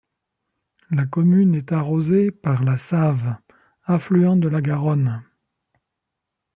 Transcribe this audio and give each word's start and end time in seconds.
La 0.89 1.05
commune 1.05 1.53
est 1.53 1.71
arrosée 1.71 2.31
par 2.31 2.63
la 2.63 2.75
Save 2.75 3.37
affluent 3.83 4.35
de 4.35 4.47
la 4.47 4.59
Garonne. 4.59 5.21